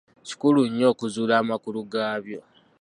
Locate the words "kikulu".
0.27-0.61